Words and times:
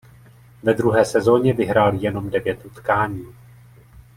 Ve 0.63 0.73
druhé 0.73 1.05
sezóně 1.05 1.53
vyhrál 1.53 1.93
jenom 1.95 2.29
devět 2.29 2.65
utkání. 2.65 3.25